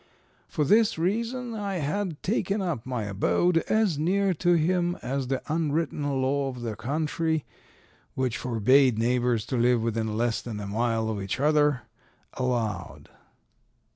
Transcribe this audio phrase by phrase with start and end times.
[0.47, 5.43] For this reason I had taken up my abode as near to him as the
[5.47, 7.45] unwritten law of the country,
[8.15, 11.83] which forbade neighbors to live within less than a mile of each other,
[12.33, 13.09] allowed.